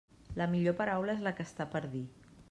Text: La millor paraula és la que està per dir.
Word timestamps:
La 0.39 0.45
millor 0.53 0.75
paraula 0.79 1.15
és 1.17 1.21
la 1.27 1.33
que 1.39 1.45
està 1.49 1.67
per 1.75 1.83
dir. 1.93 2.05